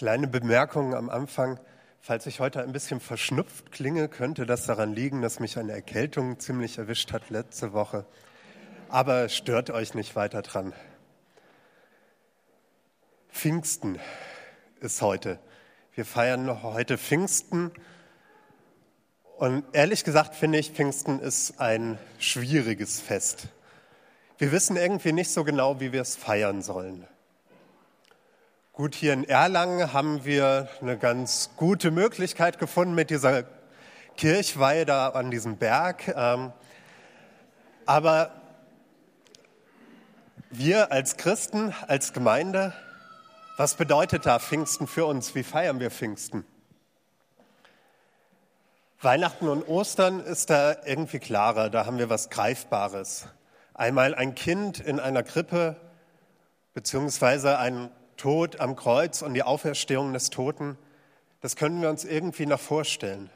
[0.00, 1.60] Kleine Bemerkung am Anfang.
[2.00, 6.38] Falls ich heute ein bisschen verschnupft klinge, könnte das daran liegen, dass mich eine Erkältung
[6.40, 8.06] ziemlich erwischt hat letzte Woche.
[8.88, 10.72] Aber stört euch nicht weiter dran.
[13.28, 13.98] Pfingsten
[14.80, 15.38] ist heute.
[15.94, 17.70] Wir feiern heute Pfingsten.
[19.36, 23.48] Und ehrlich gesagt finde ich, Pfingsten ist ein schwieriges Fest.
[24.38, 27.06] Wir wissen irgendwie nicht so genau, wie wir es feiern sollen.
[28.80, 33.44] Gut, hier in Erlangen haben wir eine ganz gute Möglichkeit gefunden mit dieser
[34.16, 36.08] Kirchweih da an diesem Berg.
[36.16, 36.50] Ähm,
[37.84, 38.30] aber
[40.48, 42.72] wir als Christen, als Gemeinde,
[43.58, 45.34] was bedeutet da Pfingsten für uns?
[45.34, 46.46] Wie feiern wir Pfingsten?
[49.02, 53.26] Weihnachten und Ostern ist da irgendwie klarer, da haben wir was Greifbares.
[53.74, 55.76] Einmal ein Kind in einer Krippe,
[56.72, 60.76] beziehungsweise ein Tod am Kreuz und die Auferstehung des Toten,
[61.40, 63.30] das können wir uns irgendwie noch vorstellen.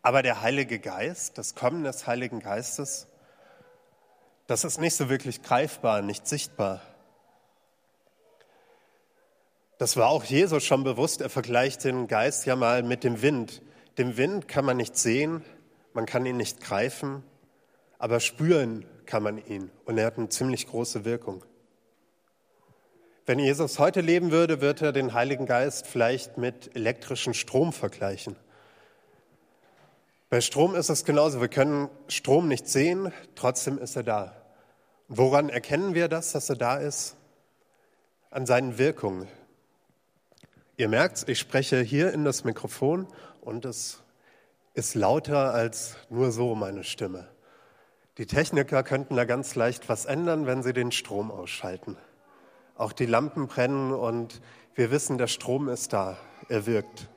[0.00, 3.08] Aber der Heilige Geist, das Kommen des Heiligen Geistes,
[4.46, 6.82] das ist nicht so wirklich greifbar, nicht sichtbar.
[9.76, 11.20] Das war auch Jesus schon bewusst.
[11.20, 13.60] Er vergleicht den Geist ja mal mit dem Wind.
[13.98, 15.44] Dem Wind kann man nicht sehen,
[15.94, 17.24] man kann ihn nicht greifen,
[17.98, 19.72] aber spüren kann man ihn.
[19.84, 21.44] Und er hat eine ziemlich große Wirkung.
[23.24, 28.34] Wenn Jesus heute leben würde, würde er den Heiligen Geist vielleicht mit elektrischem Strom vergleichen.
[30.28, 31.40] Bei Strom ist es genauso.
[31.40, 34.36] Wir können Strom nicht sehen, trotzdem ist er da.
[35.06, 37.16] woran erkennen wir das, dass er da ist?
[38.30, 39.28] An seinen Wirkungen.
[40.76, 43.06] Ihr merkt, ich spreche hier in das Mikrofon
[43.40, 44.02] und es
[44.74, 47.28] ist lauter als nur so meine Stimme.
[48.18, 51.96] Die Techniker könnten da ganz leicht was ändern, wenn sie den Strom ausschalten.
[52.76, 54.40] Auch die Lampen brennen und
[54.74, 56.16] wir wissen, der Strom ist da,
[56.48, 57.08] er wirkt.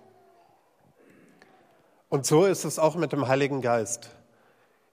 [2.10, 4.10] Und so ist es auch mit dem Heiligen Geist.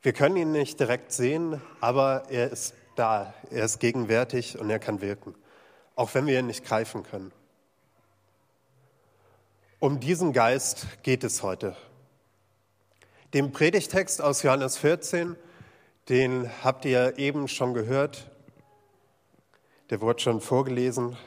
[0.03, 4.79] Wir können ihn nicht direkt sehen, aber er ist da, er ist gegenwärtig und er
[4.79, 5.35] kann wirken,
[5.95, 7.33] auch wenn wir ihn nicht greifen können.
[9.79, 11.77] Um diesen Geist geht es heute.
[13.35, 15.37] Dem Predigtext aus Johannes 14,
[16.09, 18.32] den habt ihr eben schon gehört,
[19.93, 21.19] der wurde schon vorgelesen.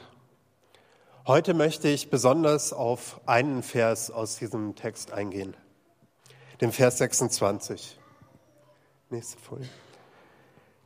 [1.24, 5.56] Heute möchte ich besonders auf einen Vers aus diesem Text eingehen,
[6.60, 7.96] den Vers 26.
[9.08, 9.68] Nächste Folie.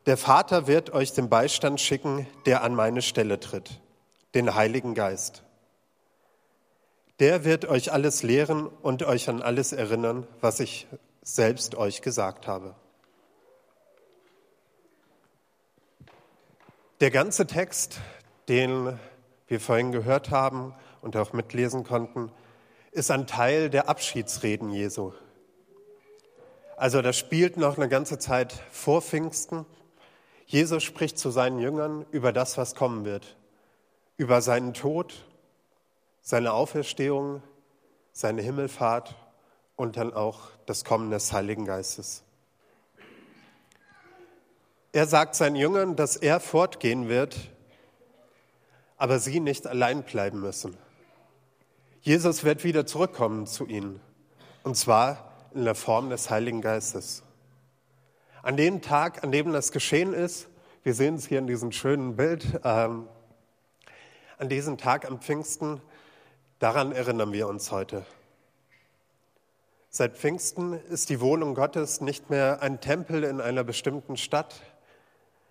[0.04, 3.80] Der Vater wird euch den Beistand schicken, der an meine Stelle tritt,
[4.34, 5.42] den Heiligen Geist.
[7.18, 10.86] Der wird euch alles lehren und euch an alles erinnern, was ich
[11.22, 12.74] selbst euch gesagt habe.
[17.00, 17.98] Der ganze Text,
[18.50, 18.98] den
[19.46, 22.30] wir vorhin gehört haben und auch mitlesen konnten,
[22.92, 25.14] ist ein Teil der Abschiedsreden Jesu.
[26.76, 29.64] Also das spielt noch eine ganze Zeit vor Pfingsten.
[30.44, 33.38] Jesus spricht zu seinen Jüngern über das, was kommen wird,
[34.18, 35.24] über seinen Tod,
[36.20, 37.42] seine Auferstehung,
[38.12, 39.16] seine Himmelfahrt
[39.74, 42.24] und dann auch das Kommen des Heiligen Geistes.
[44.92, 47.36] Er sagt seinen Jüngern, dass er fortgehen wird,
[48.96, 50.76] aber sie nicht allein bleiben müssen.
[52.00, 54.00] Jesus wird wieder zurückkommen zu ihnen,
[54.64, 57.22] und zwar in der Form des Heiligen Geistes.
[58.42, 60.48] An dem Tag, an dem das geschehen ist,
[60.82, 63.06] wir sehen es hier in diesem schönen Bild, ähm,
[64.38, 65.80] an diesem Tag am Pfingsten,
[66.58, 68.04] daran erinnern wir uns heute.
[69.88, 74.62] Seit Pfingsten ist die Wohnung Gottes nicht mehr ein Tempel in einer bestimmten Stadt,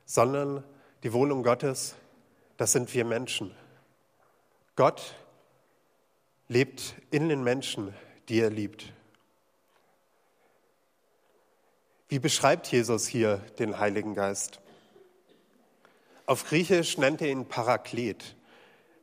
[0.09, 0.63] sondern
[1.03, 1.93] die Wohnung Gottes,
[2.57, 3.55] das sind wir Menschen.
[4.75, 5.13] Gott
[6.47, 7.93] lebt in den Menschen,
[8.27, 8.91] die er liebt.
[12.07, 14.59] Wie beschreibt Jesus hier den Heiligen Geist?
[16.25, 18.35] Auf Griechisch nennt er ihn Paraklet.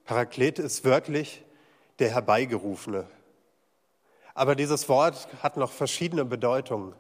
[0.07, 1.45] Paraklet ist wörtlich
[2.01, 3.09] der Herbeigerufene.
[4.35, 6.97] Aber dieses Wort hat noch verschiedene Bedeutungen.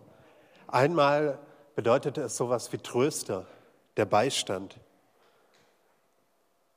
[0.69, 1.41] Einmal
[1.75, 3.49] bedeutet es sowas wie Tröster,
[3.97, 4.79] der Beistand.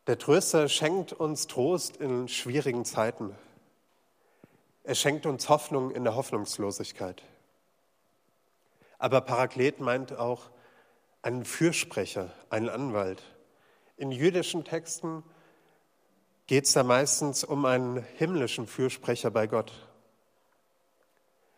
[0.07, 3.35] Der Tröster schenkt uns Trost in schwierigen Zeiten.
[4.83, 7.21] Er schenkt uns Hoffnung in der Hoffnungslosigkeit.
[8.97, 10.49] Aber Paraklet meint auch
[11.21, 13.21] einen Fürsprecher, einen Anwalt.
[13.97, 15.23] In jüdischen Texten
[16.47, 19.71] geht es da meistens um einen himmlischen Fürsprecher bei Gott.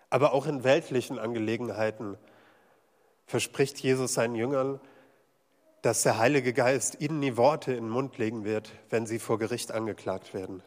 [0.09, 2.17] Aber auch in weltlichen Angelegenheiten
[3.27, 4.81] verspricht Jesus seinen Jüngern,
[5.81, 9.39] dass der Heilige Geist ihnen die Worte in den Mund legen wird, wenn sie vor
[9.39, 10.61] Gericht angeklagt werden.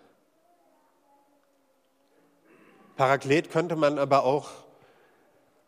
[2.97, 4.51] Paraklet könnte man aber auch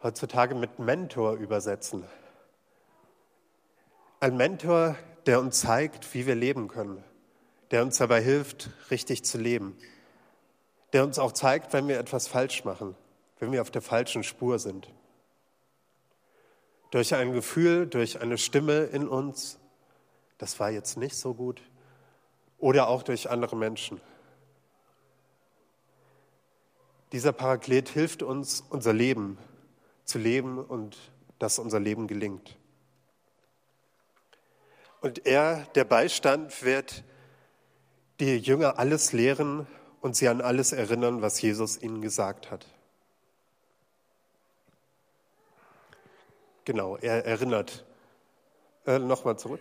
[0.02, 2.04] heutzutage mit Mentor übersetzen.
[4.20, 4.96] Ein Mentor,
[5.26, 7.02] der uns zeigt, wie wir leben können,
[7.70, 9.76] der uns dabei hilft, richtig zu leben,
[10.92, 12.94] der uns auch zeigt, wenn wir etwas falsch machen,
[13.38, 14.88] wenn wir auf der falschen Spur sind.
[16.90, 19.58] Durch ein Gefühl, durch eine Stimme in uns,
[20.38, 21.60] das war jetzt nicht so gut,
[22.58, 24.00] oder auch durch andere Menschen.
[27.12, 29.38] Dieser Paraklet hilft uns, unser Leben
[30.04, 30.96] zu leben und
[31.38, 32.56] dass unser Leben gelingt.
[35.00, 37.04] Und er, der Beistand, wird
[38.18, 39.66] die Jünger alles lehren
[40.00, 42.66] und sie an alles erinnern, was Jesus ihnen gesagt hat.
[46.66, 47.84] Genau, er erinnert.
[48.86, 49.60] Äh, Nochmal zurück.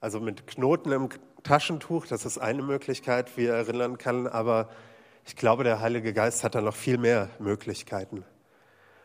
[0.00, 1.08] Also mit Knoten im
[1.44, 4.68] Taschentuch, das ist eine Möglichkeit, wie er erinnern kann, aber
[5.24, 8.24] ich glaube, der Heilige Geist hat da noch viel mehr Möglichkeiten.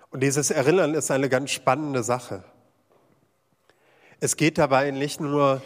[0.09, 2.43] Und dieses Erinnern ist eine ganz spannende Sache.
[4.19, 5.61] Es geht dabei nicht nur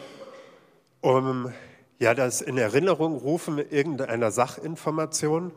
[0.99, 1.53] um
[1.97, 5.53] ja, das in Erinnerung rufen irgendeiner Sachinformation.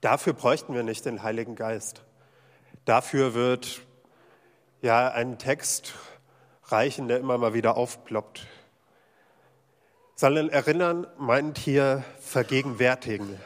[0.00, 2.02] Dafür bräuchten wir nicht den Heiligen Geist.
[2.84, 3.82] Dafür wird
[4.80, 5.94] ja ein Text
[6.64, 8.46] reichen, der immer mal wieder aufploppt.
[10.16, 13.38] Sondern erinnern meint hier vergegenwärtigen.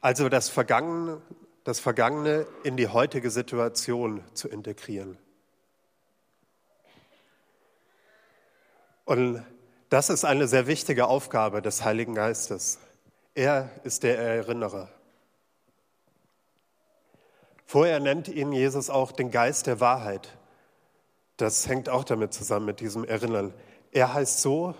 [0.00, 1.20] Also das Vergangene,
[1.62, 5.16] das Vergangene in die heutige Situation zu integrieren.
[9.04, 9.44] Und
[9.88, 12.78] das ist eine sehr wichtige Aufgabe des Heiligen Geistes.
[13.34, 14.88] Er ist der Erinnerer.
[17.72, 20.36] Vorher nennt ihn Jesus auch den Geist der Wahrheit.
[21.38, 23.54] Das hängt auch damit zusammen, mit diesem Erinnern.
[23.92, 24.74] Er heißt so,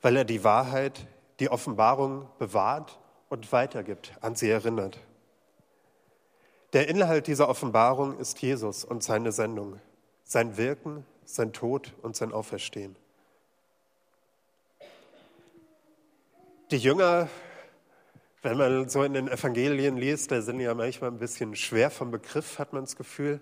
[0.00, 1.06] weil er die Wahrheit,
[1.38, 2.98] die Offenbarung bewahrt
[3.28, 4.98] und weitergibt, an sie erinnert.
[6.72, 9.78] Der Inhalt dieser Offenbarung ist Jesus und seine Sendung,
[10.24, 12.96] sein Wirken, sein Tod und sein Auferstehen.
[16.70, 17.28] Die Jünger,
[18.42, 22.10] wenn man so in den Evangelien liest, da sind ja manchmal ein bisschen schwer vom
[22.10, 23.40] Begriff, hat man das Gefühl.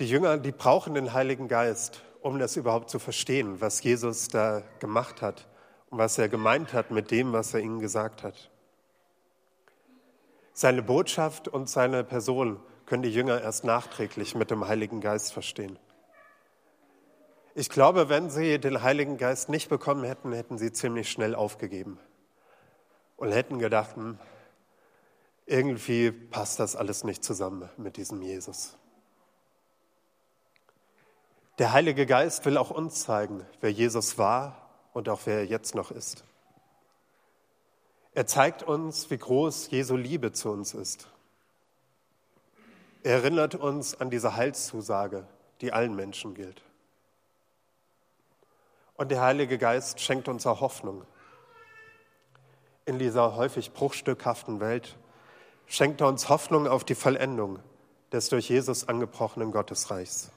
[0.00, 4.62] Die Jünger, die brauchen den Heiligen Geist, um das überhaupt zu verstehen, was Jesus da
[4.80, 5.48] gemacht hat
[5.88, 8.50] und was er gemeint hat mit dem, was er ihnen gesagt hat.
[10.52, 15.78] Seine Botschaft und seine Person können die Jünger erst nachträglich mit dem Heiligen Geist verstehen.
[17.54, 21.98] Ich glaube, wenn sie den Heiligen Geist nicht bekommen hätten, hätten sie ziemlich schnell aufgegeben
[23.22, 24.18] und hätten gedacht, hm,
[25.46, 28.76] irgendwie passt das alles nicht zusammen mit diesem Jesus.
[31.58, 35.76] Der Heilige Geist will auch uns zeigen, wer Jesus war und auch wer er jetzt
[35.76, 36.24] noch ist.
[38.12, 41.06] Er zeigt uns, wie groß Jesu Liebe zu uns ist.
[43.04, 45.28] Er erinnert uns an diese Heilszusage,
[45.60, 46.60] die allen Menschen gilt.
[48.96, 51.06] Und der Heilige Geist schenkt uns auch Hoffnung.
[52.84, 54.96] In dieser häufig bruchstückhaften Welt
[55.66, 57.60] schenkt er uns Hoffnung auf die Vollendung
[58.10, 60.30] des durch Jesus angebrochenen Gottesreichs.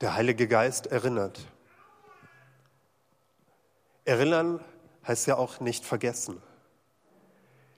[0.00, 1.40] Der Heilige Geist erinnert.
[4.04, 4.60] Erinnern
[5.06, 6.42] heißt ja auch nicht vergessen.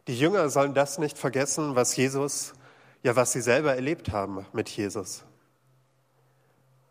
[0.09, 2.55] Die Jünger sollen das nicht vergessen, was Jesus,
[3.03, 5.25] ja, was sie selber erlebt haben mit Jesus.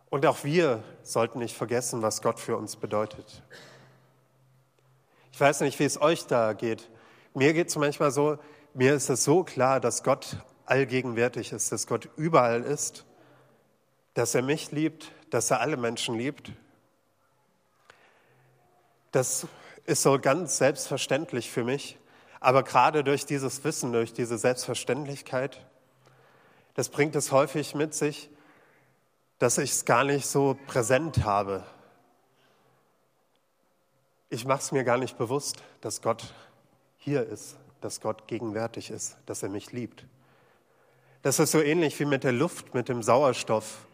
[0.09, 3.43] Und auch wir sollten nicht vergessen, was Gott für uns bedeutet.
[5.33, 6.89] Ich weiß nicht, wie es euch da geht.
[7.33, 8.37] Mir geht es manchmal so,
[8.73, 13.05] mir ist es so klar, dass Gott allgegenwärtig ist, dass Gott überall ist,
[14.13, 16.51] dass er mich liebt, dass er alle Menschen liebt.
[19.11, 19.45] Das
[19.85, 21.97] ist so ganz selbstverständlich für mich.
[22.39, 25.65] Aber gerade durch dieses Wissen, durch diese Selbstverständlichkeit,
[26.75, 28.29] das bringt es häufig mit sich,
[29.39, 31.63] dass ich es gar nicht so präsent habe.
[34.29, 36.33] Ich mache es mir gar nicht bewusst, dass Gott
[36.97, 40.05] hier ist, dass Gott gegenwärtig ist, dass er mich liebt.
[41.21, 43.87] Das ist so ähnlich wie mit der Luft, mit dem Sauerstoff.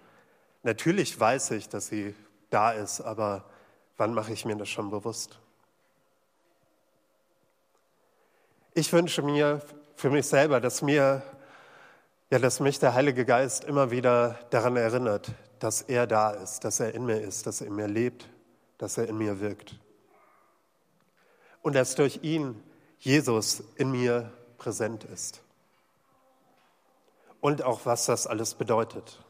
[0.64, 2.16] Natürlich weiß ich, dass sie
[2.50, 3.44] da ist, aber
[3.98, 5.40] wann mache ich mir das schon bewusst?
[8.74, 9.62] Ich wünsche mir
[9.96, 11.22] für mich selber, dass mir
[12.34, 16.80] ja, dass mich der Heilige Geist immer wieder daran erinnert, dass er da ist, dass
[16.80, 18.28] er in mir ist, dass er in mir lebt,
[18.80, 19.80] dass er in mir wirkt.
[21.62, 22.60] Und dass durch ihn
[22.98, 25.44] Jesus in mir präsent ist.
[27.40, 29.23] Und auch was das alles bedeutet.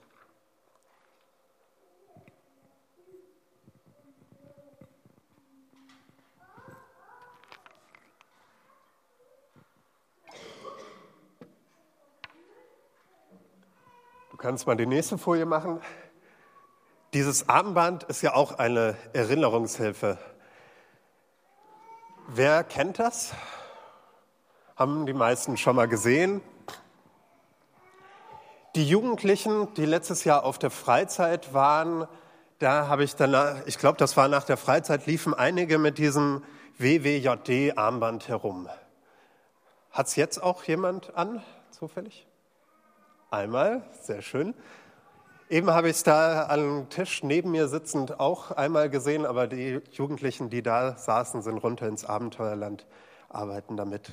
[14.44, 15.80] Kannst mal die nächste Folie machen.
[17.14, 20.18] Dieses Armband ist ja auch eine Erinnerungshilfe.
[22.28, 23.34] Wer kennt das?
[24.76, 26.42] Haben die meisten schon mal gesehen.
[28.76, 32.06] Die Jugendlichen, die letztes Jahr auf der Freizeit waren,
[32.60, 36.44] da habe ich danach, ich glaube, das war nach der Freizeit, liefen einige mit diesem
[36.80, 38.68] WWJD-Armband herum.
[39.90, 42.28] Hat es jetzt auch jemand an, zufällig?
[43.34, 44.54] Einmal, sehr schön.
[45.50, 49.82] Eben habe ich es da am Tisch neben mir sitzend auch einmal gesehen, aber die
[49.90, 52.86] Jugendlichen, die da saßen, sind runter ins Abenteuerland,
[53.30, 54.12] arbeiten damit.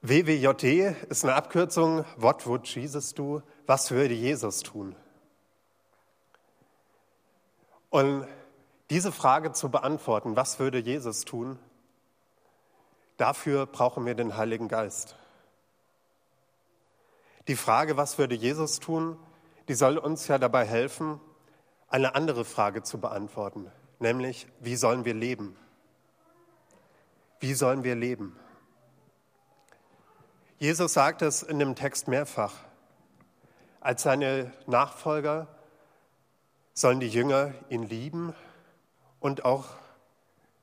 [0.00, 3.42] WWJD ist eine Abkürzung, What would Jesus do?
[3.66, 4.96] Was würde Jesus tun?
[7.90, 8.26] Und
[8.88, 11.58] diese Frage zu beantworten, was würde Jesus tun,
[13.18, 15.16] dafür brauchen wir den Heiligen Geist.
[17.50, 19.18] Die Frage, was würde Jesus tun,
[19.66, 21.20] die soll uns ja dabei helfen,
[21.88, 25.56] eine andere Frage zu beantworten, nämlich, wie sollen wir leben?
[27.40, 28.36] Wie sollen wir leben?
[30.60, 32.54] Jesus sagt es in dem Text mehrfach.
[33.80, 35.48] Als seine Nachfolger
[36.72, 38.32] sollen die Jünger ihn lieben
[39.18, 39.70] und auch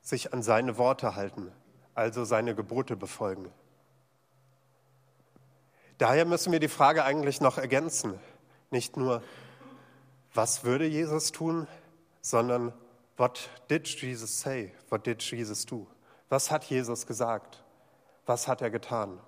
[0.00, 1.52] sich an seine Worte halten,
[1.94, 3.52] also seine Gebote befolgen.
[5.98, 8.18] Daher müssen wir die Frage eigentlich noch ergänzen.
[8.70, 9.22] Nicht nur,
[10.32, 11.66] was würde Jesus tun,
[12.20, 12.72] sondern,
[13.16, 14.72] what did Jesus say?
[14.90, 15.86] What did Jesus do?
[16.28, 17.64] Was hat Jesus gesagt?
[18.26, 19.18] Was hat er getan?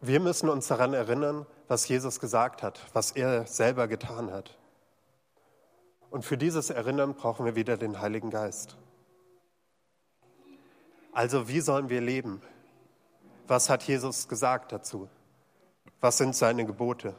[0.00, 4.58] Wir müssen uns daran erinnern, was Jesus gesagt hat, was er selber getan hat.
[6.10, 8.76] Und für dieses Erinnern brauchen wir wieder den Heiligen Geist.
[11.12, 12.42] Also wie sollen wir leben?
[13.52, 15.10] Was hat Jesus gesagt dazu?
[16.00, 17.14] Was sind seine Gebote?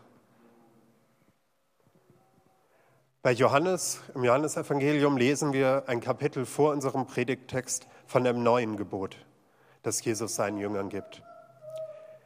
[3.22, 9.16] Bei Johannes, im Johannesevangelium lesen wir ein Kapitel vor unserem Predigttext von dem neuen Gebot,
[9.84, 11.22] das Jesus seinen Jüngern gibt.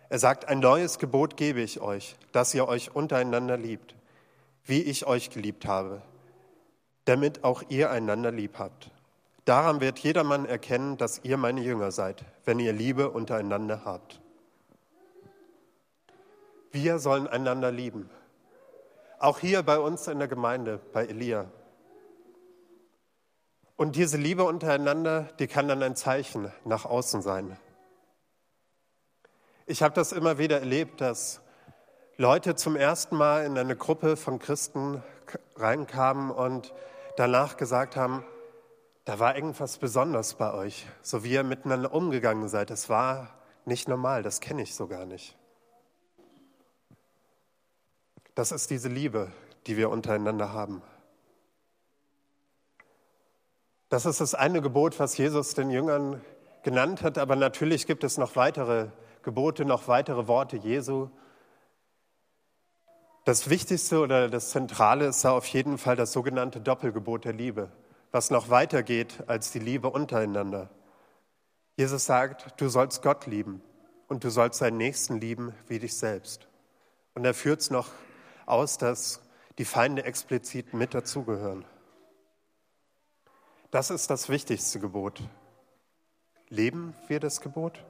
[0.08, 3.94] Er sagt, ein neues Gebot gebe ich euch, dass ihr euch untereinander liebt,
[4.64, 6.02] wie ich euch geliebt habe,
[7.04, 8.90] damit auch ihr einander lieb habt.
[9.48, 14.20] Daran wird jedermann erkennen, dass ihr meine Jünger seid, wenn ihr Liebe untereinander habt.
[16.72, 18.10] Wir sollen einander lieben.
[19.20, 21.46] Auch hier bei uns in der Gemeinde, bei Elia.
[23.78, 27.56] Und diese Liebe untereinander, die kann dann ein Zeichen nach außen sein.
[29.66, 31.40] Ich habe das immer wieder erlebt, dass
[32.18, 35.02] Leute zum ersten Mal in eine Gruppe von Christen
[35.56, 36.74] reinkamen und
[37.16, 38.26] danach gesagt haben,
[39.08, 42.70] da war irgendwas Besonderes bei euch, so wie ihr miteinander umgegangen seid.
[42.70, 43.30] Das war
[43.64, 45.38] nicht normal, das kenne ich so gar nicht.
[48.36, 49.32] Das ist diese Liebe,
[49.66, 50.82] die wir untereinander haben.
[53.88, 56.20] Das ist das eine Gebot, was Jesus den Jüngern
[56.64, 58.90] genannt hat, aber natürlich gibt es noch weitere
[59.24, 61.08] Gebote, noch weitere Worte Jesu.
[63.24, 67.72] Das Wichtigste oder das Zentrale ist da auf jeden Fall das sogenannte Doppelgebot der Liebe,
[68.12, 70.70] was noch weiter geht als die Liebe untereinander.
[71.76, 73.62] Jesus sagt, du sollst Gott lieben
[74.08, 76.48] und du sollst deinen Nächsten lieben wie dich selbst.
[77.14, 77.90] Und er führt es noch
[78.46, 79.22] aus, dass
[79.58, 81.66] die Feinde explizit mit dazugehören.
[83.72, 85.22] Das ist das wichtigste Gebot.
[86.50, 87.84] Leben wir das Gebot?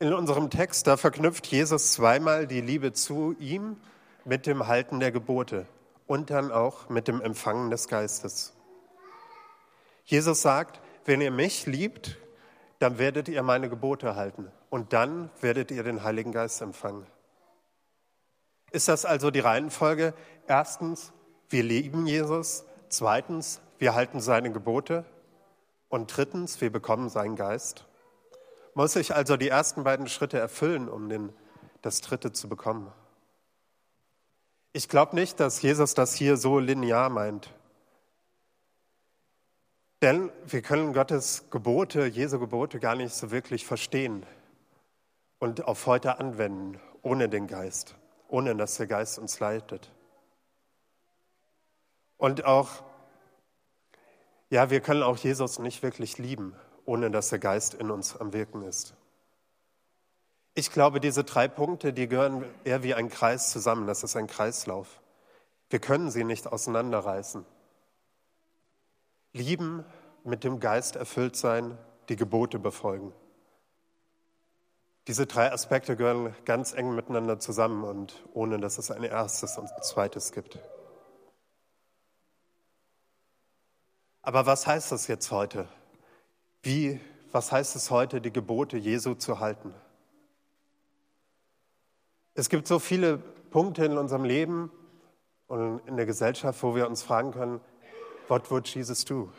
[0.00, 3.76] In unserem Text, da verknüpft Jesus zweimal die Liebe zu ihm
[4.24, 5.66] mit dem Halten der Gebote
[6.08, 8.52] und dann auch mit dem Empfangen des Geistes.
[10.04, 12.18] Jesus sagt, wenn ihr mich liebt,
[12.80, 17.06] dann werdet ihr meine Gebote halten und dann werdet ihr den Heiligen Geist empfangen.
[18.72, 20.14] Ist das also die Reihenfolge?
[20.48, 21.12] Erstens,
[21.48, 22.64] wir lieben Jesus.
[22.88, 25.04] Zweitens, wir halten seine Gebote.
[25.88, 27.86] Und drittens, wir bekommen seinen Geist
[28.78, 31.32] muss ich also die ersten beiden Schritte erfüllen, um den,
[31.82, 32.92] das dritte zu bekommen.
[34.72, 37.52] Ich glaube nicht, dass Jesus das hier so linear meint.
[40.02, 44.24] Denn wir können Gottes Gebote, Jesu Gebote gar nicht so wirklich verstehen
[45.40, 47.96] und auf heute anwenden, ohne den Geist,
[48.28, 49.90] ohne dass der Geist uns leitet.
[52.16, 52.84] Und auch,
[54.50, 58.32] ja, wir können auch Jesus nicht wirklich lieben, ohne dass der Geist in uns am
[58.32, 58.94] Wirken ist.
[60.58, 63.86] Ich glaube, diese drei Punkte, die gehören eher wie ein Kreis zusammen.
[63.86, 65.00] Das ist ein Kreislauf.
[65.70, 67.46] Wir können sie nicht auseinanderreißen.
[69.32, 69.84] Lieben,
[70.24, 73.12] mit dem Geist erfüllt sein die Gebote befolgen.
[75.06, 79.70] Diese drei Aspekte gehören ganz eng miteinander zusammen und ohne dass es ein erstes und
[79.70, 80.58] ein zweites gibt.
[84.22, 85.68] Aber was heißt das jetzt heute?
[86.64, 86.98] Wie,
[87.30, 89.72] was heißt es heute, die Gebote Jesu zu halten?
[92.38, 94.70] Es gibt so viele Punkte in unserem Leben
[95.48, 97.60] und in der Gesellschaft, wo wir uns fragen können,
[98.28, 99.32] what would Jesus do?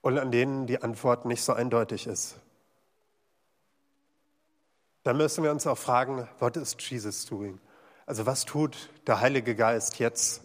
[0.00, 2.40] Und an denen die Antwort nicht so eindeutig ist.
[5.04, 7.60] Dann müssen wir uns auch fragen, what is Jesus doing?
[8.04, 10.42] Also was tut der Heilige Geist jetzt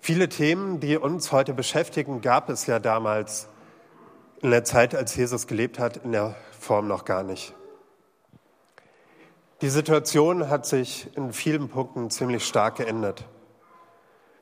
[0.00, 3.46] Viele Themen, die uns heute beschäftigen, gab es ja damals
[4.42, 7.54] in der Zeit, als Jesus gelebt hat, in der Form noch gar nicht.
[9.60, 13.24] Die Situation hat sich in vielen Punkten ziemlich stark geändert,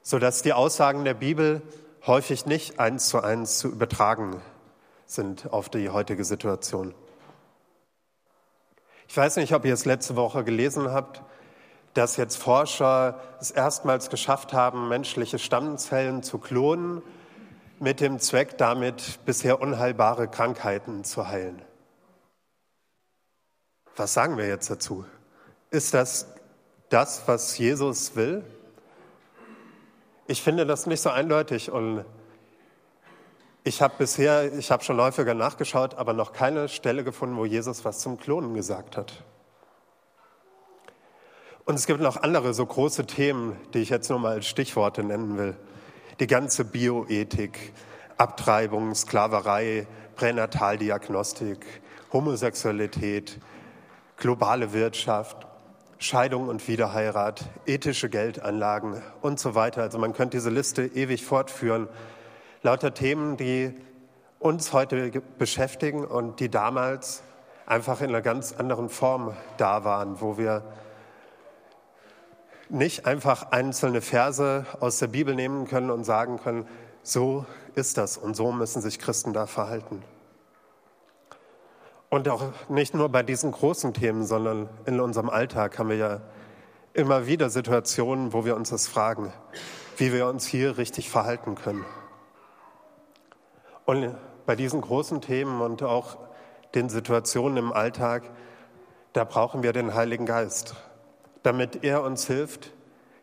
[0.02, 1.62] sodass die Aussagen der Bibel
[2.06, 4.40] häufig nicht eins zu eins zu übertragen
[5.06, 6.94] sind auf die heutige Situation.
[9.08, 11.22] Ich weiß nicht, ob ihr es letzte Woche gelesen habt
[11.98, 17.02] dass jetzt Forscher es erstmals geschafft haben, menschliche Stammzellen zu klonen,
[17.80, 21.62] mit dem Zweck, damit bisher unheilbare Krankheiten zu heilen.
[23.96, 25.04] Was sagen wir jetzt dazu?
[25.70, 26.26] Ist das
[26.88, 28.44] das, was Jesus will?
[30.26, 32.04] Ich finde das nicht so eindeutig und
[33.64, 37.84] ich habe bisher, ich habe schon häufiger nachgeschaut, aber noch keine Stelle gefunden, wo Jesus
[37.84, 39.24] was zum Klonen gesagt hat.
[41.64, 45.02] Und es gibt noch andere so große Themen, die ich jetzt nur mal als Stichworte
[45.02, 45.54] nennen will.
[46.20, 47.72] Die ganze Bioethik,
[48.16, 51.64] Abtreibung, Sklaverei, Pränataldiagnostik,
[52.12, 53.38] Homosexualität,
[54.16, 55.46] globale Wirtschaft,
[55.98, 59.82] Scheidung und Wiederheirat, ethische Geldanlagen und so weiter.
[59.82, 61.88] Also man könnte diese Liste ewig fortführen.
[62.62, 63.74] Lauter Themen, die
[64.40, 67.22] uns heute beschäftigen und die damals
[67.66, 70.62] einfach in einer ganz anderen Form da waren, wo wir
[72.70, 76.66] nicht einfach einzelne Verse aus der Bibel nehmen können und sagen können,
[77.02, 80.02] so ist das und so müssen sich Christen da verhalten.
[82.10, 86.20] Und auch nicht nur bei diesen großen Themen, sondern in unserem Alltag haben wir ja
[86.94, 89.32] immer wieder Situationen, wo wir uns das fragen,
[89.96, 91.84] wie wir uns hier richtig verhalten können.
[93.84, 94.14] Und
[94.46, 96.16] bei diesen großen Themen und auch
[96.74, 98.22] den Situationen im Alltag,
[99.12, 100.74] da brauchen wir den Heiligen Geist
[101.42, 102.72] damit er uns hilft,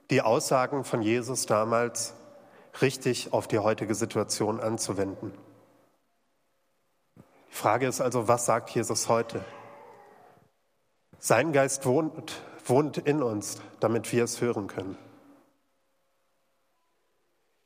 [0.10, 2.14] die Aussagen von Jesus damals
[2.82, 5.32] richtig auf die heutige Situation anzuwenden.
[7.50, 9.44] Die Frage ist also, was sagt Jesus heute?
[11.20, 14.98] Sein Geist wohnt, wohnt in uns, damit wir es hören können.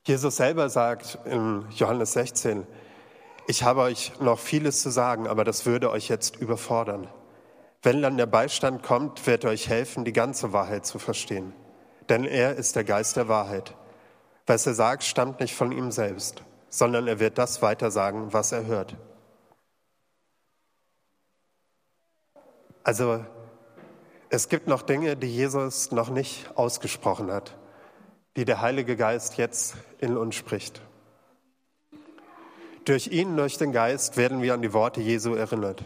[0.06, 2.66] Jesus selber sagt in Johannes 16,
[3.48, 7.08] ich habe euch noch vieles zu sagen, aber das würde euch jetzt überfordern.
[7.82, 11.54] Wenn dann der Beistand kommt, wird er euch helfen, die ganze Wahrheit zu verstehen.
[12.10, 13.76] Denn er ist der Geist der Wahrheit.
[14.46, 18.66] Was er sagt, stammt nicht von ihm selbst, sondern er wird das weitersagen, was er
[18.66, 18.96] hört.
[22.84, 23.24] Also
[24.30, 27.56] es gibt noch Dinge, die Jesus noch nicht ausgesprochen hat,
[28.36, 30.82] die der Heilige Geist jetzt in uns spricht.
[32.86, 35.84] Durch ihn, durch den Geist werden wir an die Worte Jesu erinnert.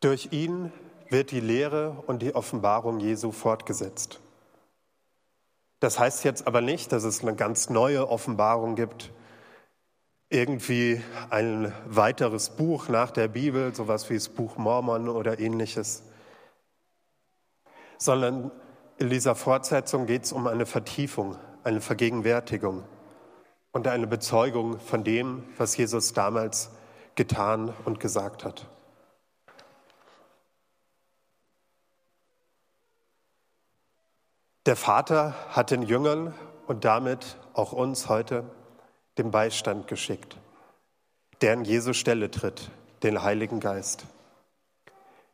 [0.00, 0.72] Durch ihn
[1.10, 4.20] wird die Lehre und die Offenbarung Jesu fortgesetzt.
[5.80, 9.12] Das heißt jetzt aber nicht, dass es eine ganz neue Offenbarung gibt,
[10.30, 16.04] irgendwie ein weiteres Buch nach der Bibel, sowas wie das Buch Mormon oder ähnliches,
[17.98, 18.50] sondern
[18.98, 22.84] in dieser Fortsetzung geht es um eine Vertiefung, eine Vergegenwärtigung
[23.72, 26.70] und eine Bezeugung von dem, was Jesus damals
[27.16, 28.66] getan und gesagt hat.
[34.66, 36.34] Der Vater hat den Jüngern
[36.66, 38.44] und damit auch uns heute
[39.16, 40.36] den Beistand geschickt,
[41.40, 42.70] der an Jesu Stelle tritt,
[43.02, 44.04] den Heiligen Geist.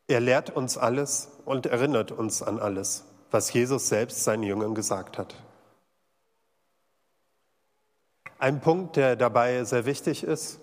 [0.06, 5.18] Er lehrt uns alles und erinnert uns an alles, was Jesus selbst seinen Jüngern gesagt
[5.18, 5.34] hat.
[8.38, 10.60] Ein Punkt, der dabei sehr wichtig ist,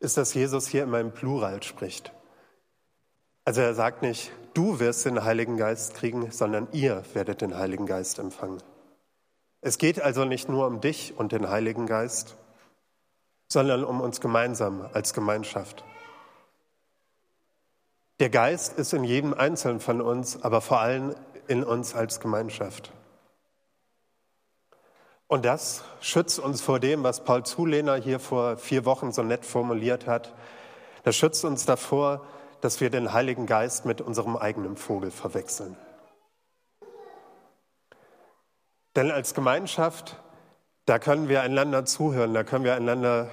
[0.00, 2.12] ist, dass Jesus hier immer im Plural spricht.
[3.46, 7.86] Also er sagt nicht, du wirst den Heiligen Geist kriegen, sondern ihr werdet den Heiligen
[7.86, 8.60] Geist empfangen.
[9.60, 12.34] Es geht also nicht nur um dich und den Heiligen Geist,
[13.46, 15.84] sondern um uns gemeinsam als Gemeinschaft.
[18.18, 21.14] Der Geist ist in jedem Einzelnen von uns, aber vor allem
[21.46, 22.92] in uns als Gemeinschaft.
[25.28, 29.44] Und das schützt uns vor dem, was Paul Zulehner hier vor vier Wochen so nett
[29.44, 30.34] formuliert hat.
[31.04, 32.26] Das schützt uns davor,
[32.66, 35.76] dass wir den Heiligen Geist mit unserem eigenen Vogel verwechseln.
[38.96, 40.20] Denn als Gemeinschaft,
[40.84, 43.30] da können wir einander zuhören, da können wir einander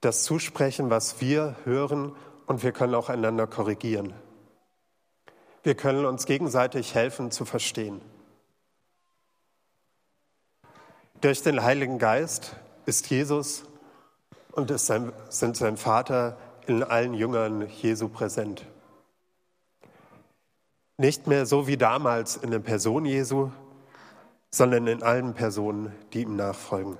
[0.00, 2.14] das zusprechen, was wir hören
[2.46, 4.14] und wir können auch einander korrigieren.
[5.64, 8.00] Wir können uns gegenseitig helfen zu verstehen.
[11.20, 12.54] Durch den Heiligen Geist
[12.84, 13.64] ist Jesus
[14.52, 18.66] und ist sein, sind sein Vater in allen Jüngern Jesu präsent.
[20.98, 23.50] Nicht mehr so wie damals in der Person Jesu,
[24.50, 26.96] sondern in allen Personen, die ihm nachfolgen.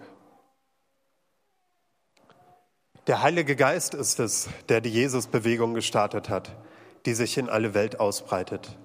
[3.07, 6.55] Der Heilige Geist ist es, der die Jesus-Bewegung gestartet hat,
[7.07, 8.77] die sich in alle Welt ausbreitet.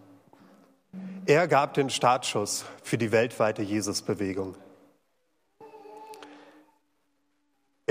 [1.26, 4.56] Er gab den Startschuss für die weltweite Jesus-Bewegung.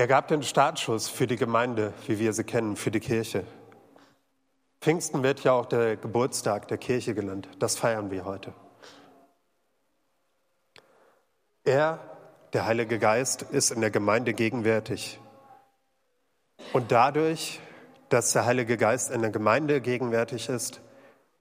[0.00, 3.44] Er gab den Startschuss für die Gemeinde, wie wir sie kennen, für die Kirche.
[4.80, 7.50] Pfingsten wird ja auch der Geburtstag der Kirche genannt.
[7.58, 8.54] Das feiern wir heute.
[11.64, 11.98] Er,
[12.54, 15.20] der Heilige Geist, ist in der Gemeinde gegenwärtig.
[16.72, 17.60] Und dadurch,
[18.08, 20.80] dass der Heilige Geist in der Gemeinde gegenwärtig ist,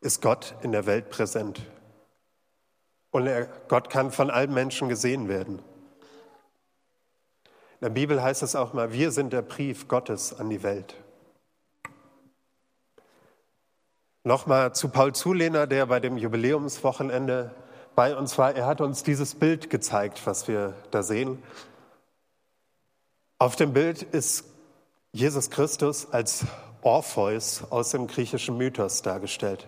[0.01, 1.61] ist Gott in der Welt präsent.
[3.11, 3.29] Und
[3.69, 5.63] Gott kann von allen Menschen gesehen werden.
[7.79, 10.95] In der Bibel heißt es auch mal, wir sind der Brief Gottes an die Welt.
[14.25, 17.55] Nochmal zu Paul Zulehner, der bei dem Jubiläumswochenende
[17.95, 18.53] bei uns war.
[18.53, 21.41] Er hat uns dieses Bild gezeigt, was wir da sehen.
[23.37, 24.43] Auf dem Bild ist
[25.13, 26.45] Jesus Christus als
[26.81, 29.67] Orpheus aus dem griechischen Mythos dargestellt.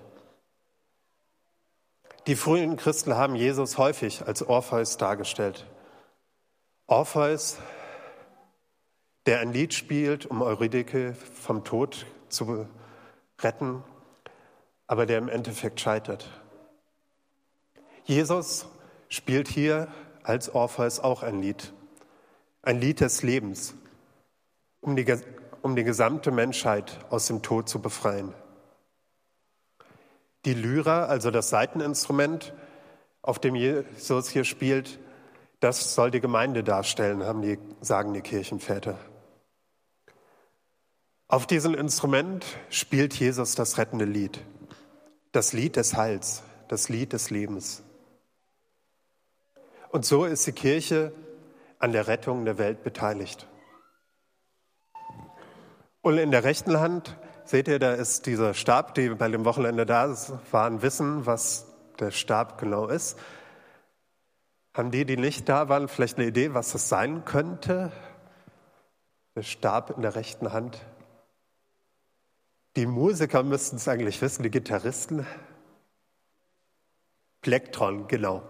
[2.27, 5.65] Die frühen Christen haben Jesus häufig als Orpheus dargestellt.
[6.87, 7.57] Orpheus
[9.25, 12.67] der ein Lied spielt, um Eurydike vom Tod zu
[13.39, 13.83] retten,
[14.87, 16.27] aber der im Endeffekt scheitert.
[18.05, 18.67] Jesus
[19.09, 19.87] spielt hier
[20.23, 21.73] als Orpheus auch ein Lied,
[22.61, 23.75] ein Lied des Lebens,
[24.81, 25.05] um die,
[25.61, 28.33] um die gesamte Menschheit aus dem Tod zu befreien.
[30.45, 32.53] Die Lyra, also das Saiteninstrument,
[33.21, 34.99] auf dem Jesus hier spielt,
[35.59, 38.97] das soll die Gemeinde darstellen, haben die, sagen die Kirchenväter.
[41.31, 44.41] Auf diesem Instrument spielt Jesus das rettende Lied,
[45.31, 47.83] das Lied des Heils, das Lied des Lebens.
[49.91, 51.13] Und so ist die Kirche
[51.79, 53.47] an der Rettung der Welt beteiligt.
[56.01, 57.15] Und in der rechten Hand
[57.45, 60.13] seht ihr, da ist dieser Stab, die bei dem Wochenende da
[60.51, 61.65] waren, wissen, was
[61.97, 63.17] der Stab genau ist.
[64.73, 67.93] Haben die, die nicht da waren, vielleicht eine Idee, was das sein könnte?
[69.35, 70.85] Der Stab in der rechten Hand.
[72.77, 75.27] Die Musiker müssten es eigentlich wissen, die Gitarristen.
[77.41, 78.43] Plektron, genau.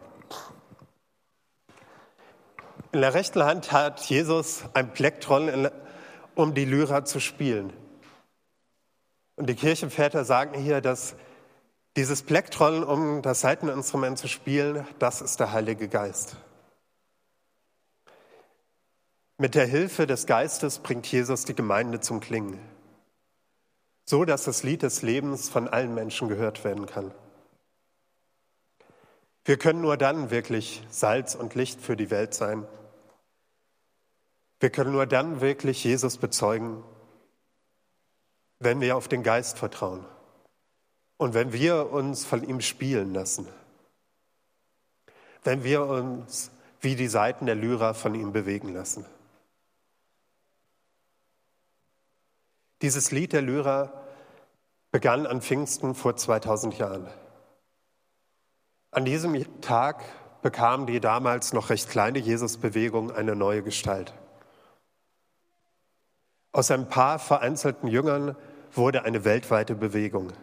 [2.91, 5.69] In der rechten Hand hat Jesus ein Plektron,
[6.35, 7.73] um die Lyra zu spielen.
[9.37, 11.15] Und die Kirchenväter sagen hier, dass
[11.95, 16.35] dieses Plektron, um das Saiteninstrument zu spielen, das ist der Heilige Geist.
[19.39, 22.59] Mit der Hilfe des Geistes bringt Jesus die Gemeinde zum Klingen
[24.05, 27.11] so dass das Lied des Lebens von allen Menschen gehört werden kann.
[29.43, 32.67] Wir können nur dann wirklich Salz und Licht für die Welt sein.
[34.59, 36.83] Wir können nur dann wirklich Jesus bezeugen,
[38.59, 40.05] wenn wir auf den Geist vertrauen
[41.17, 43.47] und wenn wir uns von ihm spielen lassen,
[45.43, 49.05] wenn wir uns wie die Seiten der Lyra von ihm bewegen lassen.
[52.81, 53.93] Dieses Lied der Lyra
[54.91, 57.07] begann an Pfingsten vor 2000 Jahren.
[58.89, 60.03] An diesem Tag
[60.41, 64.13] bekam die damals noch recht kleine Jesusbewegung eine neue Gestalt.
[66.51, 68.35] Aus ein paar vereinzelten Jüngern
[68.73, 70.33] wurde eine weltweite Bewegung.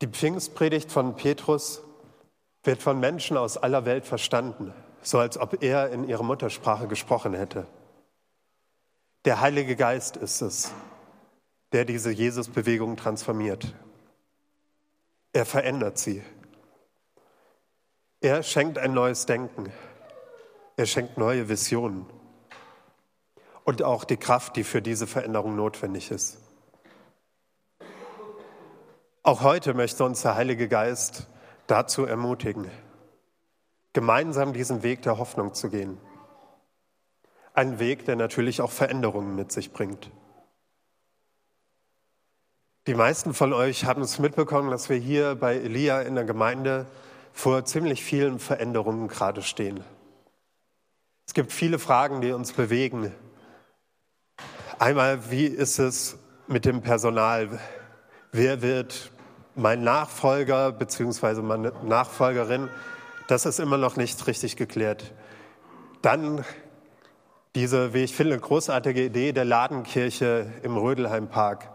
[0.00, 1.82] Die Pfingstpredigt von Petrus
[2.62, 7.34] wird von Menschen aus aller Welt verstanden, so als ob er in ihrer Muttersprache gesprochen
[7.34, 7.66] hätte.
[9.24, 10.72] Der Heilige Geist ist es,
[11.72, 13.74] der diese Jesus-Bewegung transformiert.
[15.32, 16.22] Er verändert sie.
[18.20, 19.72] Er schenkt ein neues Denken.
[20.76, 22.06] Er schenkt neue Visionen
[23.64, 26.38] und auch die Kraft, die für diese Veränderung notwendig ist.
[29.22, 31.26] Auch heute möchte uns der Heilige Geist
[31.66, 32.70] dazu ermutigen.
[33.92, 35.98] gemeinsam diesen Weg der Hoffnung zu gehen.
[37.58, 40.12] Ein Weg, der natürlich auch Veränderungen mit sich bringt.
[42.86, 46.86] Die meisten von euch haben es mitbekommen, dass wir hier bei Elia in der Gemeinde
[47.32, 49.82] vor ziemlich vielen Veränderungen gerade stehen.
[51.26, 53.12] Es gibt viele Fragen, die uns bewegen.
[54.78, 56.16] Einmal, wie ist es
[56.46, 57.58] mit dem Personal?
[58.30, 59.10] Wer wird
[59.56, 61.42] mein Nachfolger bzw.
[61.42, 62.68] meine Nachfolgerin?
[63.26, 65.12] Das ist immer noch nicht richtig geklärt.
[66.02, 66.44] Dann
[67.58, 71.68] diese, wie ich finde, großartige Idee der Ladenkirche im Rödelheimpark.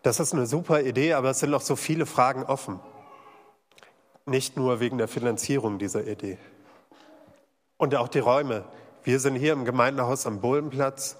[0.00, 2.80] Das ist eine super Idee, aber es sind noch so viele Fragen offen.
[4.24, 6.38] Nicht nur wegen der Finanzierung dieser Idee.
[7.76, 8.64] Und auch die Räume.
[9.04, 11.18] Wir sind hier im Gemeindehaus am Bohlenplatz.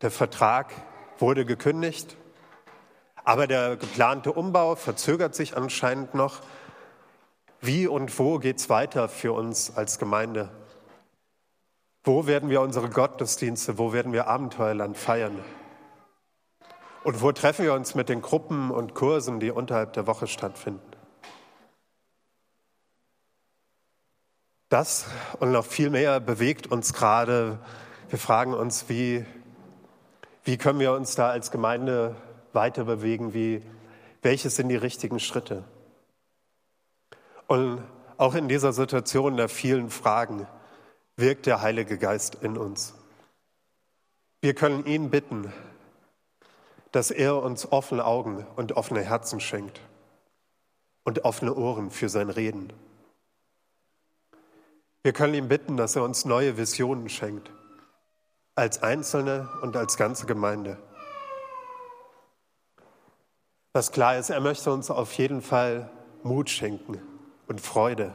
[0.00, 0.72] Der Vertrag
[1.18, 2.16] wurde gekündigt,
[3.24, 6.42] aber der geplante Umbau verzögert sich anscheinend noch.
[7.60, 10.48] Wie und wo geht es weiter für uns als Gemeinde?
[12.08, 15.44] Wo werden wir unsere Gottesdienste, wo werden wir Abenteuerland feiern?
[17.04, 20.80] Und wo treffen wir uns mit den Gruppen und Kursen, die unterhalb der Woche stattfinden?
[24.70, 25.04] Das
[25.38, 27.58] und noch viel mehr bewegt uns gerade.
[28.08, 29.26] Wir fragen uns, wie,
[30.44, 32.16] wie können wir uns da als Gemeinde
[32.54, 33.34] weiter bewegen?
[33.34, 33.60] Wie,
[34.22, 35.62] welche sind die richtigen Schritte?
[37.48, 37.82] Und
[38.16, 40.46] auch in dieser Situation der vielen Fragen
[41.18, 42.94] wirkt der Heilige Geist in uns.
[44.40, 45.52] Wir können ihn bitten,
[46.92, 49.80] dass er uns offene Augen und offene Herzen schenkt
[51.02, 52.72] und offene Ohren für sein Reden.
[55.02, 57.50] Wir können ihn bitten, dass er uns neue Visionen schenkt,
[58.54, 60.78] als Einzelne und als ganze Gemeinde.
[63.72, 65.90] Was klar ist, er möchte uns auf jeden Fall
[66.22, 67.02] Mut schenken
[67.48, 68.14] und Freude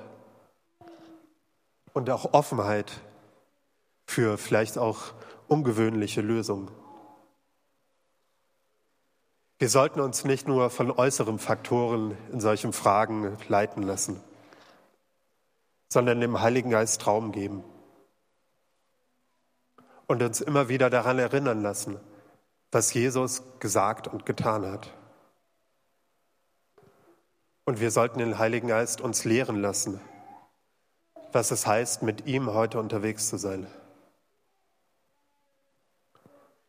[1.93, 3.01] und auch Offenheit
[4.05, 5.13] für vielleicht auch
[5.47, 6.69] ungewöhnliche Lösungen.
[9.59, 14.21] Wir sollten uns nicht nur von äußeren Faktoren in solchen Fragen leiten lassen
[15.93, 17.63] sondern dem Heiligen Geist Raum geben
[20.07, 21.99] und uns immer wieder daran erinnern lassen,
[22.71, 24.91] was Jesus gesagt und getan hat.
[27.63, 30.01] Und wir sollten den Heiligen Geist uns lehren lassen,
[31.33, 33.67] was es heißt, mit ihm heute unterwegs zu sein.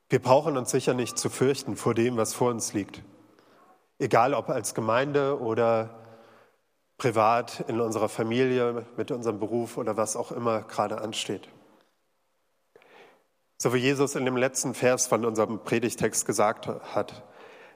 [0.08, 3.02] Wir brauchen uns sicher nicht zu fürchten vor dem, was vor uns liegt.
[3.98, 5.90] Egal ob als Gemeinde oder
[6.98, 11.48] privat, in unserer Familie, mit unserem Beruf oder was auch immer gerade ansteht.
[13.56, 17.22] So wie Jesus in dem letzten Vers von unserem Predigtext gesagt hat,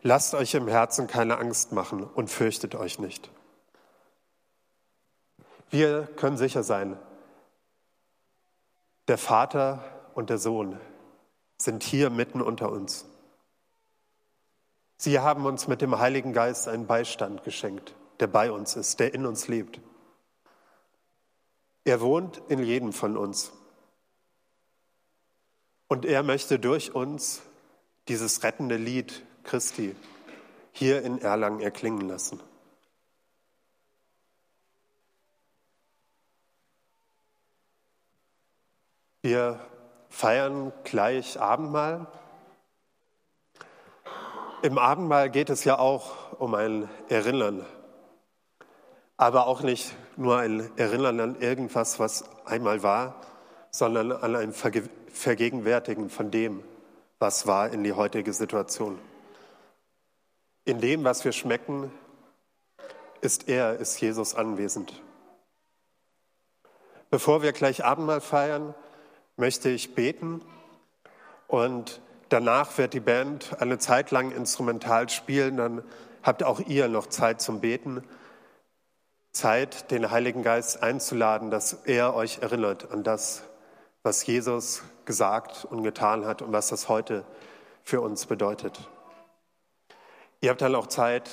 [0.02, 3.30] lasst euch im Herzen keine Angst machen und fürchtet euch nicht.
[5.70, 6.96] Wir können sicher sein,
[9.06, 10.78] der Vater und der Sohn
[11.58, 13.06] sind hier mitten unter uns.
[14.96, 19.14] Sie haben uns mit dem Heiligen Geist einen Beistand geschenkt der bei uns ist, der
[19.14, 19.80] in uns lebt.
[21.84, 23.52] Er wohnt in jedem von uns.
[25.86, 27.40] Und er möchte durch uns
[28.08, 29.96] dieses rettende Lied Christi
[30.72, 32.40] hier in Erlangen erklingen lassen.
[39.28, 39.60] Wir
[40.08, 42.06] feiern gleich Abendmahl.
[44.62, 47.64] Im Abendmahl geht es ja auch um ein Erinnern
[49.18, 53.20] aber auch nicht nur ein Erinnern an irgendwas, was einmal war,
[53.70, 56.62] sondern an ein Vergegenwärtigen von dem,
[57.18, 58.98] was war in die heutige Situation.
[60.64, 61.90] In dem, was wir schmecken,
[63.20, 65.02] ist er, ist Jesus anwesend.
[67.10, 68.72] Bevor wir gleich Abendmahl feiern,
[69.38, 70.42] möchte ich beten
[71.46, 75.82] und danach wird die Band eine Zeit lang instrumental spielen, dann
[76.22, 78.04] habt auch ihr noch Zeit zum Beten.
[79.32, 83.44] Zeit, den Heiligen Geist einzuladen, dass er euch erinnert an das,
[84.02, 87.24] was Jesus gesagt und getan hat und was das heute
[87.84, 88.88] für uns bedeutet.
[90.40, 91.30] Ihr habt dann auch Zeit,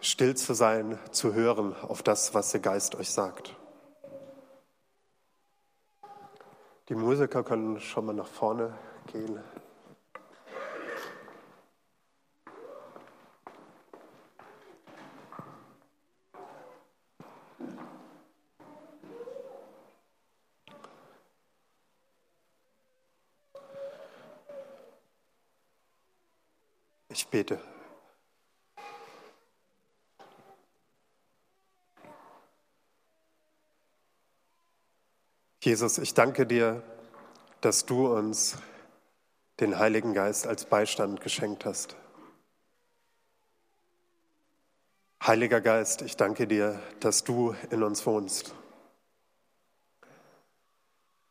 [0.00, 3.54] still zu sein, zu hören auf das, was der Geist euch sagt.
[6.88, 8.72] Die Musiker können schon mal nach vorne
[9.08, 9.40] gehen.
[27.08, 27.58] Ich bete.
[35.66, 36.80] Jesus, ich danke dir,
[37.60, 38.56] dass du uns
[39.58, 41.96] den Heiligen Geist als Beistand geschenkt hast.
[45.20, 48.54] Heiliger Geist, ich danke dir, dass du in uns wohnst.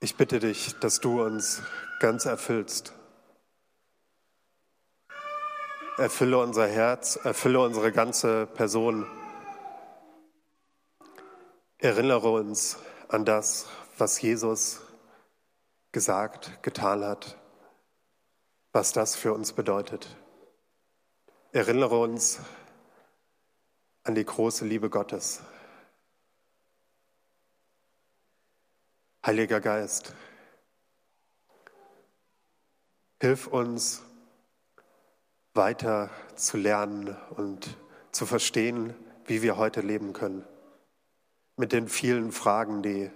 [0.02, 1.62] Ich bitte dich, dass du uns
[2.02, 2.94] ganz erfüllst.
[5.98, 9.08] Erfülle unser Herz, erfülle unsere ganze Person.
[11.78, 14.82] Erinnere uns an das, was Jesus
[15.92, 17.38] gesagt, getan hat,
[18.74, 20.16] was das für uns bedeutet.
[21.54, 22.40] Erinnere uns
[24.04, 25.42] an die große Liebe Gottes.
[29.26, 30.14] Heiliger Geist,
[33.22, 34.04] hilf uns
[35.54, 37.78] weiter zu lernen und
[38.12, 38.94] zu verstehen,
[39.26, 40.46] wie wir heute leben können.
[41.56, 43.10] Mit den vielen Fragen, die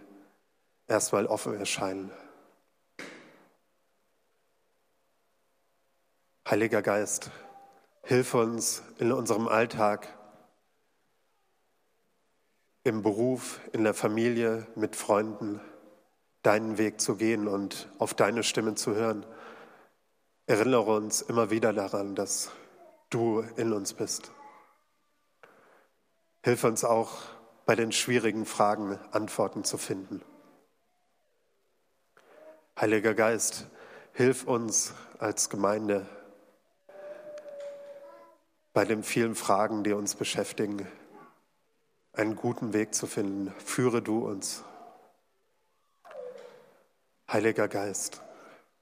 [0.89, 2.12] erstmal offen erscheinen.
[6.49, 7.30] Heiliger Geist,
[8.04, 10.08] hilf uns in unserem Alltag,
[12.84, 15.62] im Beruf, in der Familie, mit Freunden,
[16.41, 19.25] deinen Weg zu gehen und auf deine Stimme zu hören.
[20.47, 22.49] Erinnere uns immer wieder daran, dass
[23.12, 24.32] du in uns bist.
[26.43, 27.12] Hilf uns auch
[27.67, 30.23] bei den schwierigen Fragen Antworten zu finden.
[32.80, 33.68] Heiliger Geist,
[34.13, 36.08] hilf uns als Gemeinde
[38.72, 40.88] bei den vielen Fragen, die uns beschäftigen,
[42.13, 43.54] einen guten Weg zu finden.
[43.65, 44.63] Führe du uns.
[47.30, 48.22] Heiliger Geist,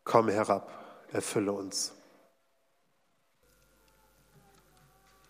[0.03, 0.71] komm herab,
[1.11, 1.96] erfülle uns.